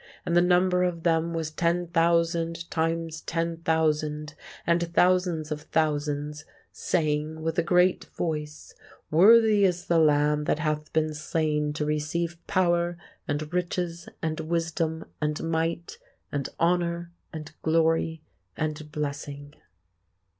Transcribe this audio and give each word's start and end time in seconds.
and 0.25 0.35
the 0.35 0.41
number 0.41 0.81
of 0.81 1.03
them 1.03 1.31
was 1.31 1.51
ten 1.51 1.85
thousand 1.85 2.67
times 2.71 3.21
ten 3.21 3.57
thousand, 3.57 4.33
and 4.65 4.81
thousands 4.95 5.51
of 5.51 5.61
thousands; 5.61 6.43
saying, 6.71 7.43
with 7.43 7.59
a 7.59 7.61
great 7.61 8.05
voice, 8.05 8.73
Worthy 9.11 9.63
is 9.63 9.85
the 9.85 9.99
Lamb 9.99 10.45
that 10.45 10.57
hath 10.57 10.91
been 10.91 11.13
slain 11.13 11.71
to 11.73 11.85
receive 11.85 12.35
power, 12.47 12.97
and 13.27 13.53
riches, 13.53 14.09
and 14.23 14.39
wisdom, 14.39 15.05
and 15.21 15.43
might, 15.47 15.99
and 16.31 16.49
honour, 16.59 17.11
and 17.31 17.51
glory, 17.61 18.23
and 18.57 18.91
blessing." 18.91 19.53